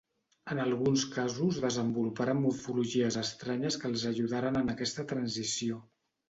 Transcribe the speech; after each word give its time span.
En 0.53 0.59
alguns 0.61 1.01
casos 1.15 1.59
desenvoluparen 1.65 2.39
morfologies 2.45 3.19
estranyes 3.25 3.79
que 3.85 3.89
els 3.91 4.07
ajudaren 4.13 4.59
en 4.63 4.75
aquesta 4.75 5.07
transició. 5.15 5.81